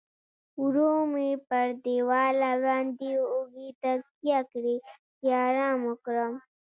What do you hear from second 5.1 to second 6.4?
چې ارام وکړم.